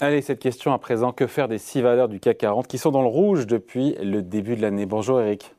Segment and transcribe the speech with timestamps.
[0.00, 2.92] Allez, cette question à présent, que faire des six valeurs du CAC 40 qui sont
[2.92, 4.86] dans le rouge depuis le début de l'année?
[4.86, 5.50] Bonjour Eric.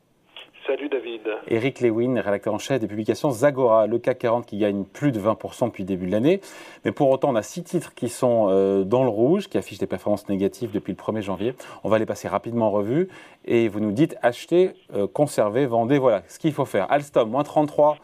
[0.66, 1.20] Salut David.
[1.46, 5.20] Eric Lewin, rédacteur en chef des publications Zagora, le CAC 40 qui gagne plus de
[5.20, 6.40] 20% depuis le début de l'année.
[6.86, 9.78] Mais pour autant, on a six titres qui sont euh, dans le rouge, qui affichent
[9.78, 11.54] des performances négatives depuis le 1er janvier.
[11.84, 13.08] On va les passer rapidement en revue.
[13.44, 15.98] Et vous nous dites achetez, euh, conservez, vendez.
[15.98, 16.90] Voilà ce qu'il faut faire.
[16.90, 17.98] Alstom, moins 33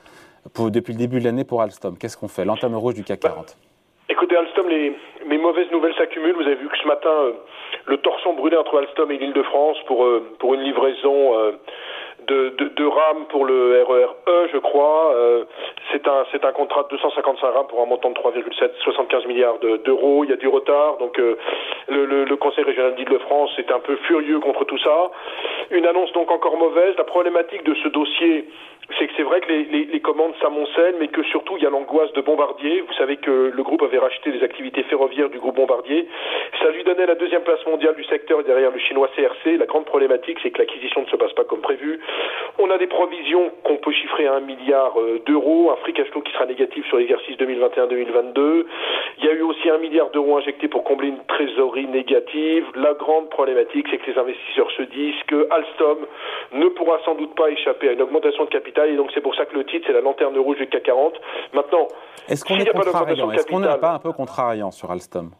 [0.70, 1.96] depuis le début de l'année pour Alstom.
[1.96, 2.45] Qu'est-ce qu'on fait?
[2.45, 3.56] Lanterne rouge du CAC 40.
[4.09, 6.34] Écoutez, Alstom, les, mauvaises nouvelles s'accumulent.
[6.34, 7.33] Vous avez vu que ce matin, euh,
[7.87, 10.07] le torsion brûlait entre Alstom et l'île de France pour,
[10.38, 11.34] pour une livraison
[12.27, 15.12] de, de, de rames pour le RER E, je crois.
[15.15, 15.45] Euh,
[15.93, 20.25] c'est un un contrat de 255 rames pour un montant de 3,7 75 milliards d'euros.
[20.25, 21.37] Il y a du retard, donc euh,
[21.89, 25.11] le, le, le, Conseil régional d'Île-de-France est un peu furieux contre tout ça.
[25.71, 26.95] Une annonce donc encore mauvaise.
[26.97, 28.47] La problématique de ce dossier
[28.99, 31.66] c'est que c'est vrai que les, les, les commandes s'amoncellent, mais que surtout il y
[31.66, 32.83] a l'angoisse de Bombardier.
[32.83, 36.07] Vous savez que le groupe avait racheté les activités ferroviaires du groupe Bombardier.
[36.61, 39.57] Ça lui donnait la deuxième place mondiale du secteur derrière le chinois CRC.
[39.59, 41.99] La grande problématique, c'est que l'acquisition ne se passe pas comme prévu.
[42.59, 46.09] On a des provisions qu'on peut chiffrer à un milliard euh, d'euros, un free cash
[46.09, 48.64] flow qui sera négatif sur l'exercice 2021-2022.
[49.18, 52.64] Il y a eu aussi un milliard d'euros injectés pour combler une trésorerie négative.
[52.74, 56.06] La grande problématique, c'est que les investisseurs se disent que Alstom
[56.52, 59.34] ne pourra sans doute pas échapper à une augmentation de capital et donc c'est pour
[59.34, 61.14] ça que le titre c'est la lanterne rouge du CAC 40.
[61.52, 61.88] Maintenant,
[62.28, 63.30] est-ce qu'on est contrariant?
[63.32, 65.31] Est-ce qu'on n'est pas un peu contrariant sur Alstom?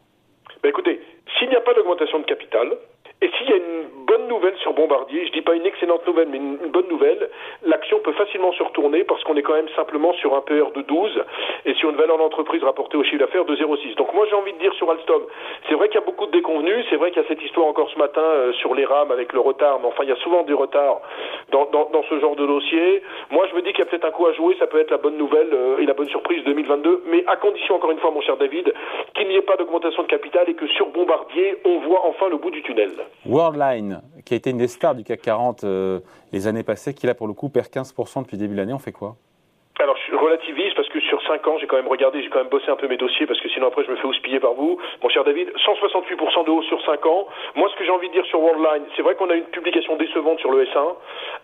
[0.63, 1.01] Ben Écoutez,
[1.37, 2.77] s'il n'y a pas d'augmentation de capital,
[3.19, 6.27] et s'il y a une bonne nouvelle sur Bombardier, je dis pas une excellente nouvelle,
[6.29, 7.29] mais une, bonne nouvelle,
[7.65, 10.83] l'action peut facilement se retourner parce qu'on est quand même simplement sur un PR de
[10.83, 11.23] 12
[11.65, 13.95] et sur une valeur d'entreprise rapportée au chiffre d'affaires de 0,6.
[13.95, 15.23] Donc moi j'ai envie de dire sur Alstom,
[15.67, 17.65] c'est vrai qu'il y a beaucoup de déconvenus, c'est vrai qu'il y a cette histoire
[17.65, 20.17] encore ce matin euh, sur les rames avec le retard, mais enfin il y a
[20.17, 21.01] souvent des retards
[21.49, 23.01] dans, dans, dans ce genre de dossier.
[23.31, 24.91] Moi je me dis qu'il y a peut-être un coup à jouer, ça peut être
[24.91, 28.11] la bonne nouvelle euh, et la bonne surprise 2022, mais à condition encore une fois
[28.11, 28.71] mon cher David,
[29.15, 32.37] qu'il n'y ait pas d'augmentation de capital et que sur Bombardier on voit enfin le
[32.37, 33.06] bout du tunnel.
[33.25, 35.99] Worldline, qui a été une des stars du CAC 40 euh,
[36.31, 38.79] les années passées, qui là pour le coup perd 15% depuis début de l'année, on
[38.79, 39.15] fait quoi?
[39.79, 42.69] Alors je relativise parce que 5 ans, j'ai quand même regardé, j'ai quand même bossé
[42.69, 44.79] un peu mes dossiers parce que sinon après je me fais houspiller par vous.
[45.03, 47.27] Mon cher David, 168% de hausse sur 5 ans.
[47.55, 49.95] Moi ce que j'ai envie de dire sur Worldline, c'est vrai qu'on a une publication
[49.95, 50.95] décevante sur le S1,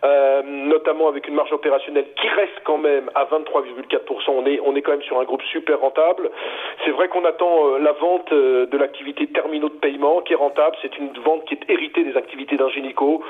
[0.03, 3.99] euh, notamment avec une marge opérationnelle qui reste quand même à 23,4%.
[4.29, 6.29] On est, on est quand même sur un groupe super rentable.
[6.85, 10.38] C'est vrai qu'on attend euh, la vente euh, de l'activité terminaux de paiement qui est
[10.38, 10.75] rentable.
[10.81, 13.23] C'est une vente qui est héritée des activités d'Ingenico.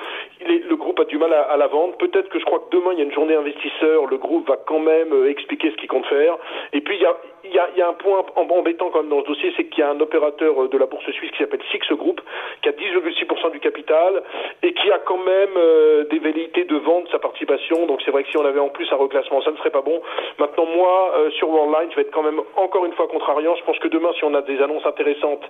[0.45, 1.95] Le groupe a du mal à, à la vendre.
[1.97, 4.05] Peut-être que je crois que demain il y a une journée investisseur.
[4.05, 6.37] Le groupe va quand même euh, expliquer ce qu'il compte faire.
[6.73, 6.97] Et puis
[7.43, 9.89] il y a, un point embêtant quand même dans ce dossier, c'est qu'il y a
[9.89, 12.21] un opérateur euh, de la bourse suisse qui s'appelle Six Group,
[12.61, 14.23] qui a 10,6% du capital
[14.61, 17.85] et qui a quand même euh, des velléités de vendre sa participation.
[17.85, 19.81] Donc c'est vrai que si on avait en plus un reclassement, ça ne serait pas
[19.81, 20.01] bon.
[20.39, 23.55] Maintenant, moi, sur Worldline, je vais être quand même encore une fois contrariant.
[23.55, 25.43] Je pense que demain, si on a des annonces intéressantes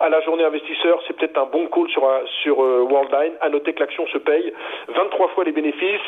[0.00, 2.08] à la journée investisseur, c'est peut-être un bon call sur,
[2.42, 3.34] sur Worldline.
[3.40, 4.52] À noter que l'action se paye
[4.88, 6.00] 23 fois les bénéfices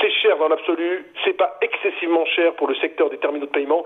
[0.00, 3.84] c'est cher dans l'absolu, c'est pas excessivement cher pour le secteur des terminaux de paiement,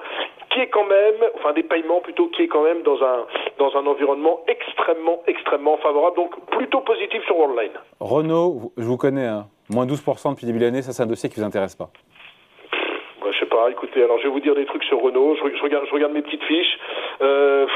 [0.50, 3.26] qui est quand même, enfin des paiements plutôt, qui est quand même dans un,
[3.58, 7.72] dans un environnement extrêmement, extrêmement favorable, donc plutôt positif sur Worldline.
[8.00, 9.46] Renault, je vous connais, hein.
[9.68, 11.90] moins 12% depuis début de l'année, ça c'est un dossier qui vous intéresse pas
[13.32, 15.86] je sais pas, écoutez, alors je vais vous dire des trucs sur Renault, je, regarde,
[15.86, 16.78] je regarde mes petites fiches.
[17.22, 17.66] Euh,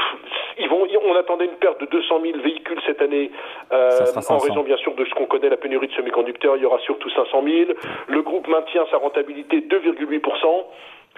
[0.59, 3.31] ils vont, on attendait une perte de 200 000 véhicules cette année,
[3.71, 3.99] euh,
[4.29, 6.79] en raison bien sûr de ce qu'on connaît, la pénurie de semi-conducteurs, il y aura
[6.79, 7.71] surtout 500 000.
[8.07, 10.65] Le groupe maintient sa rentabilité 2,8%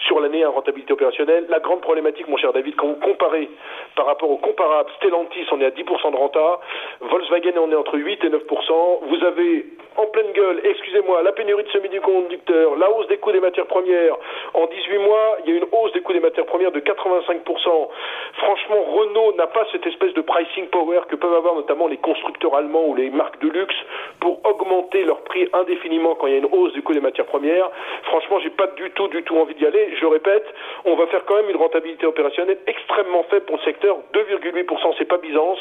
[0.05, 1.45] sur l'année en rentabilité opérationnelle.
[1.49, 3.49] La grande problématique, mon cher David, quand vous comparez
[3.95, 6.59] par rapport au comparable, Stellantis, on est à 10% de renta,
[7.01, 8.99] Volkswagen, on est entre 8 et 9%.
[9.07, 9.65] Vous avez
[9.97, 14.15] en pleine gueule, excusez-moi, la pénurie de semi-conducteurs, la hausse des coûts des matières premières.
[14.53, 17.89] En 18 mois, il y a une hausse des coûts des matières premières de 85%.
[18.33, 22.55] Franchement, Renault n'a pas cette espèce de pricing power que peuvent avoir notamment les constructeurs
[22.55, 23.75] allemands ou les marques de luxe
[24.19, 27.25] pour augmenter leur prix indéfiniment quand il y a une hausse du coût des matières
[27.25, 27.69] premières.
[28.03, 30.45] Franchement, j'ai pas du tout, du tout envie d'y aller je répète,
[30.85, 35.05] on va faire quand même une rentabilité opérationnelle extrêmement faible pour le secteur, 2,8%, c'est
[35.05, 35.59] pas Byzance.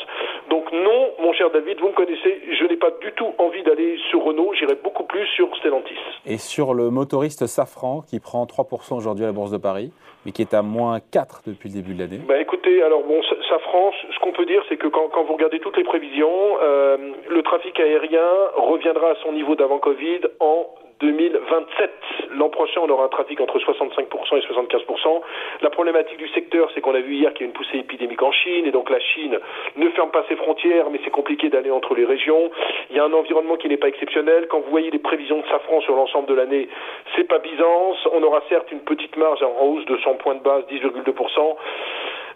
[0.51, 3.99] Donc non, mon cher David, vous me connaissez, je n'ai pas du tout envie d'aller
[4.11, 5.95] sur Renault, j'irai beaucoup plus sur Stellantis.
[6.27, 9.93] Et sur le motoriste Safran qui prend 3% aujourd'hui à la Bourse de Paris,
[10.25, 13.23] mais qui est à moins 4 depuis le début de l'année bah Écoutez, alors bon,
[13.49, 16.97] Safran, ce qu'on peut dire, c'est que quand, vous regardez toutes les prévisions, euh,
[17.29, 20.67] le trafic aérien reviendra à son niveau d'avant Covid en
[21.01, 21.91] 2027.
[22.37, 25.21] L'an prochain, on aura un trafic entre 65% et 75%.
[25.63, 28.23] La problématique du secteur, c'est qu'on a vu hier qu'il y a une poussée épidémique
[28.23, 29.39] en Chine, et donc la Chine
[29.77, 32.51] ne ferme pas ses frontières, mais c'est compliqué d'aller entre les régions.
[32.91, 34.49] Il y a un environnement qui n'est pas exceptionnel.
[34.49, 36.69] Quand vous voyez les prévisions de Safran sur l'ensemble de l'année,
[37.15, 37.99] c'est pas Byzance.
[38.13, 41.57] On aura certes une petite marge en hausse de 100 points de base, 10,2%.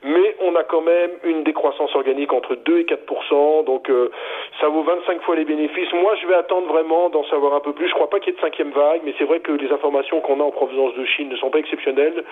[0.02, 4.10] Mais on a quand même une décroissance organique entre 2 et 4% donc euh,
[4.60, 5.92] ça vaut 25 fois les bénéfices.
[5.92, 7.88] Moi, je vais attendre vraiment d'en savoir un peu plus.
[7.88, 10.20] Je crois pas qu'il y ait de cinquième vague, mais c'est vrai que les informations
[10.20, 12.24] qu'on a en provenance de Chine ne sont pas exceptionnelles.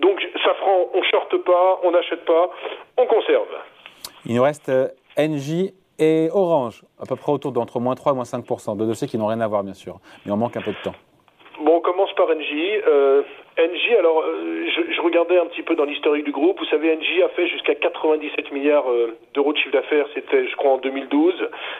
[0.00, 2.50] Donc, Safran, on shorte pas, on n'achète pas,
[2.96, 3.48] on conserve.
[4.24, 4.88] Il nous reste euh,
[5.18, 8.44] NJ et Orange, à peu près autour d'entre moins 3 et moins 5
[8.76, 10.82] de dossiers qui n'ont rien à voir, bien sûr, mais on manque un peu de
[10.82, 10.94] temps.
[11.60, 12.82] Bon, on commence par NJ.
[12.86, 13.22] Euh,
[13.58, 16.58] NJ, alors euh, je, je, regardais un petit peu dans l'historique du groupe.
[16.58, 20.06] Vous savez, NJ a fait jusqu'à 97 milliards euh, d'euros de chiffre d'affaires.
[20.12, 21.32] C'était, je crois, en 2012.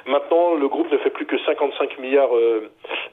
[0.06, 2.70] Maintenant, le groupe ne fait plus que 55 milliards euh,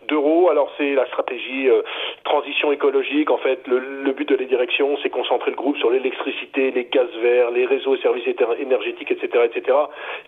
[0.08, 0.50] d'euros.
[0.50, 1.82] Alors, c'est la stratégie euh,
[2.24, 3.30] transition écologique.
[3.32, 6.86] En fait, le, le but de la direction, c'est concentrer le groupe sur l'électricité, les
[6.86, 8.28] gaz verts, les réseaux et services
[8.60, 9.78] énergétiques, etc., etc.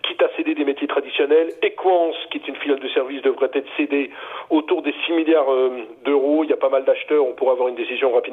[0.02, 1.54] Quitte à céder des métiers traditionnels.
[1.62, 4.10] Equance, qui est une filiale de service, devrait être cédée
[4.50, 5.48] autour des 6 milliards
[6.04, 6.44] d'euros.
[6.44, 7.24] Il y a pas mal d'acheteurs.
[7.24, 8.25] On pourra avoir une décision rapide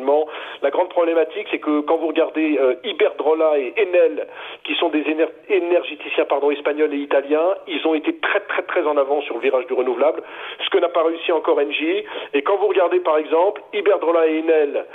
[0.62, 4.28] la grande problématique, c'est que quand vous regardez euh, Iberdrola et Enel,
[4.64, 5.04] qui sont des
[5.50, 9.42] énergéticiens pardon, espagnols et italiens, ils ont été très très très en avant sur le
[9.42, 10.24] virage du renouvelable,
[10.64, 12.04] ce que n'a pas réussi encore Engie.
[12.34, 14.86] Et quand vous regardez par exemple Iberdrola et Enel,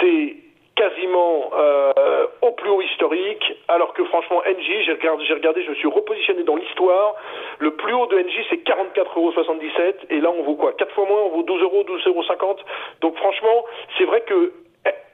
[0.00, 0.36] c'est
[0.76, 5.88] quasiment euh, au plus haut historique, alors que franchement Engie, j'ai regardé, je me suis
[5.88, 7.14] repositionné dans l'histoire,
[7.58, 9.32] le plus haut de Engie c'est 44,77 euros
[10.10, 10.72] et là on vaut quoi?
[10.72, 12.56] 4 fois moins, on vaut 12 euros, 12,50 euros.
[13.00, 13.64] Donc franchement,
[13.98, 14.52] c'est vrai que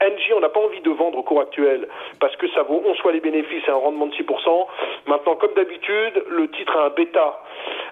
[0.01, 1.87] NG, on n'a pas envie de vendre au cours actuel
[2.19, 4.67] parce que ça vaut on soit les bénéfices et un rendement de 6%.
[5.07, 7.39] Maintenant, comme d'habitude, le titre a un bêta,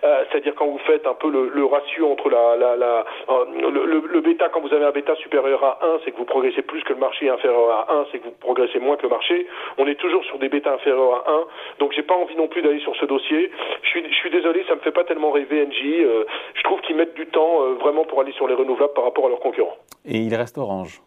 [0.04, 3.44] euh, c'est-à-dire quand vous faites un peu le, le ratio entre la, la, la euh,
[3.70, 6.62] le, le, bêta, quand vous avez un bêta supérieur à 1, c'est que vous progressez
[6.62, 9.46] plus que le marché, inférieur à 1, c'est que vous progressez moins que le marché.
[9.78, 11.44] On est toujours sur des bêtas inférieurs à 1,
[11.80, 13.50] donc j'ai pas envie non plus d'aller sur ce dossier.
[13.82, 16.04] Je suis, je suis désolé, ça me fait pas tellement rêver NG.
[16.04, 16.24] Euh,
[16.54, 19.26] je trouve qu'ils mettent du temps euh, vraiment pour aller sur les renouvelables par rapport
[19.26, 19.76] à leurs concurrents.
[20.04, 21.00] Et il reste Orange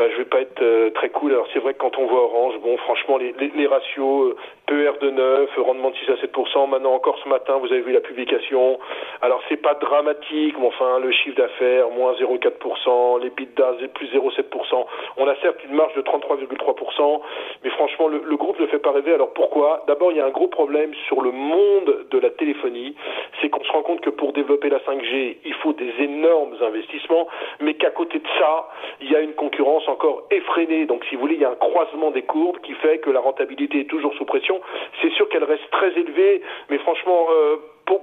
[0.00, 1.32] bah, je vais pas être euh, très cool.
[1.32, 4.34] Alors c'est vrai que quand on voit Orange, bon, franchement, les, les, les ratios,
[4.70, 6.68] euh, PER de 9, rendement de 6 à 7%.
[6.68, 8.78] Maintenant encore ce matin, vous avez vu la publication.
[9.22, 14.84] Alors c'est pas dramatique, mais enfin le chiffre d'affaires moins 0,4%, les bidas plus 0,7%.
[15.16, 17.20] On a certes une marge de 33,3%,
[17.64, 19.14] mais franchement le, le, groupe ne fait pas rêver.
[19.14, 19.84] Alors pourquoi?
[19.86, 22.94] D'abord, il y a un gros problème sur le monde de la téléphonie,
[23.40, 27.26] c'est qu'on se rend compte que pour développer la 5G, il faut des énormes investissements,
[27.60, 28.68] mais qu'à côté de ça,
[29.00, 30.86] il y a une concurrence encore effrénée.
[30.86, 33.20] Donc, si vous voulez, il y a un croisement des courbes qui fait que la
[33.20, 34.59] rentabilité est toujours sous pression.
[35.02, 37.56] C'est sûr qu'elle reste très élevée, mais franchement, euh,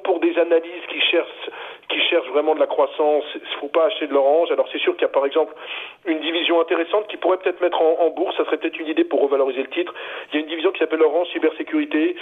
[0.03, 4.13] pour, des analyses qui cherchent vraiment de la croissance, il ne faut pas acheter de
[4.13, 4.51] l'orange.
[4.51, 5.53] Alors c'est sûr qu'il y a par exemple
[6.05, 9.21] une division intéressante qui pourrait peut-être mettre en, bourse, ça serait peut-être une idée pour
[9.21, 9.93] revaloriser le titre.
[10.31, 12.15] Il y a une division qui s'appelle Orange Cybersécurité,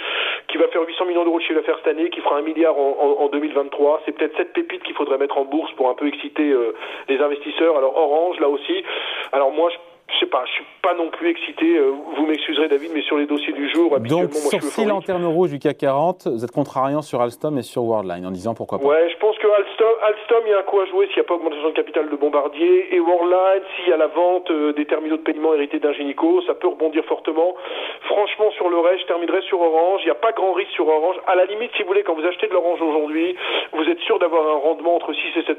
[0.48, 2.78] qui va faire 800 millions d'euros de chiffre d'affaires cette année, qui fera un milliard
[2.78, 4.02] en, en, en 2023.
[4.04, 6.74] C'est peut-être cette pépite qu'il faudrait mettre en bourse pour un peu exciter euh,
[7.08, 7.76] les investisseurs.
[7.76, 8.84] Alors Orange, là aussi.
[9.32, 9.70] Alors moi,
[10.08, 11.76] je sais pas, je suis pas non plus excité.
[11.78, 15.50] Euh, vous m'excuserez, David, mais sur les dossiers du jour, Donc, sur ces lanternes rouges
[15.50, 18.86] du CAC 40, vous êtes contrariant sur Alstom et sur Worldline en disant pourquoi pas
[18.86, 21.20] Ouais, je pense que Alstom, Alstom il y a un coup à jouer s'il n'y
[21.20, 22.94] a pas augmentation de capital de Bombardier.
[22.94, 26.54] Et Worldline, s'il y a la vente euh, des terminaux de paiement hérités d'Ingenico, ça
[26.54, 27.54] peut rebondir fortement.
[28.02, 30.00] Franchement, sur le reste, je terminerai sur Orange.
[30.02, 31.16] Il n'y a pas grand risque sur Orange.
[31.26, 33.36] À la limite, si vous voulez, quand vous achetez de l'Orange aujourd'hui,
[33.72, 35.58] vous êtes sûr d'avoir un rendement entre 6 et 7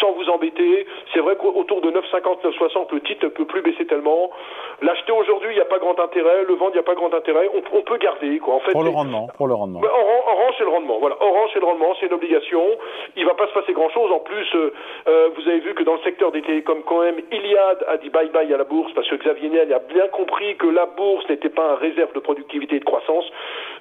[0.00, 0.86] sans vous embêter.
[1.12, 4.30] C'est vrai qu'autour de 9,50, 9,60, le titre ne peut plus baisser tellement.
[4.80, 6.44] L'acheter aujourd'hui, il n'y a pas grand intérêt.
[6.44, 7.50] Le vendre, il n'y a pas grand intérêt.
[7.54, 8.54] On, on, peut garder, quoi.
[8.54, 9.80] En fait, pour le rendement, pour le rendement.
[9.82, 10.98] Orange, Orange c'est le rendement.
[10.98, 12.62] Voilà, Orange, c'est le rendement, c'est une obligation.
[13.16, 14.10] Il va pas se passer grand chose.
[14.12, 14.72] En plus, euh,
[15.08, 18.10] euh, vous avez vu que dans le secteur des télécoms, quand même, Iliad a dit
[18.10, 21.28] bye bye à la bourse parce que Xavier Niel a bien compris que la bourse
[21.28, 23.24] n'était pas un réserve de productivité et de croissance.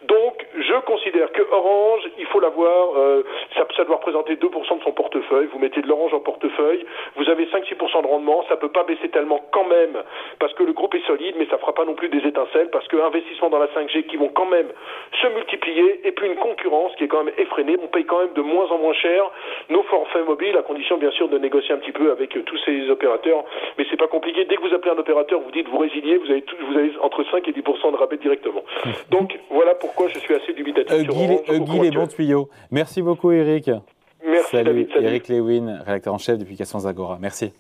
[0.08, 2.98] Donc, je considère que Orange, il faut l'avoir.
[2.98, 3.24] Euh,
[3.56, 5.48] ça, ça doit représenter 2% de son portefeuille.
[5.52, 6.86] Vous mettez de l'orange en portefeuille.
[7.18, 8.46] Vous avez 5-6% de rendement.
[8.48, 10.02] Ça peut pas baisser tellement quand même
[10.40, 12.88] parce que le groupe est solide, mais ça fera pas non plus des étincelles parce
[12.88, 14.68] que investissement dans la 5G qui vont quand même
[15.22, 17.76] se multiplier et puis une concurrence qui est quand même effrénée.
[17.82, 19.30] On paye quand même de moins en moins cher
[19.70, 22.58] nos forfaits mobiles, à condition bien sûr de négocier un petit peu avec euh, tous
[22.66, 23.44] ces opérateurs.
[23.78, 24.46] Mais c'est pas compliqué.
[24.46, 26.92] Dès que vous appelez un opérateur, vous dites vous résiliez, vous avez, tout, vous avez
[27.02, 28.64] entre 5 et 10% de rabais directement.
[29.10, 32.50] Donc voilà pourquoi je suis assez dubitatif euh, sur Guy, euh, Guy les bons tuyaux.
[32.72, 33.72] Merci beaucoup Eric.
[34.26, 34.90] Merci salut, David.
[34.94, 35.08] Salut.
[35.08, 37.18] Eric Lewin, rédacteur en chef de Publications Agora.
[37.20, 37.54] Merci.